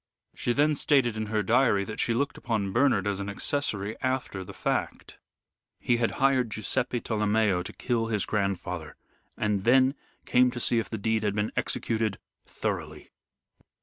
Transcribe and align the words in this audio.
She 0.33 0.51
then 0.51 0.73
stated 0.73 1.15
in 1.15 1.27
her 1.27 1.43
diary 1.43 1.83
that 1.83 1.99
she 1.99 2.15
looked 2.15 2.35
upon 2.35 2.71
Bernard 2.71 3.05
as 3.05 3.19
an 3.19 3.29
accessory 3.29 3.95
after 4.01 4.43
the 4.43 4.51
fact. 4.51 5.19
He 5.79 5.97
had 5.97 6.13
hired 6.17 6.49
Guiseppe 6.49 6.99
Tolomeo 6.99 7.61
to 7.61 7.71
kill 7.71 8.07
his 8.07 8.25
grandfather, 8.25 8.95
and 9.37 9.63
then 9.63 9.93
came 10.25 10.49
to 10.49 10.59
see 10.59 10.79
if 10.79 10.89
the 10.89 10.97
deed 10.97 11.21
had 11.21 11.35
been 11.35 11.51
executed 11.55 12.17
thoroughly. 12.47 13.11